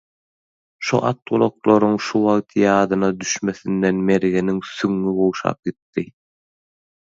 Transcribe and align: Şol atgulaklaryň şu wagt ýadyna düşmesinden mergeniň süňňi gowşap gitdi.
Şol 0.87 1.03
atgulaklaryň 1.09 1.97
şu 2.05 2.17
wagt 2.29 2.57
ýadyna 2.63 3.11
düşmesinden 3.19 4.01
mergeniň 4.09 4.59
süňňi 4.73 5.15
gowşap 5.21 5.63
gitdi. 5.71 6.09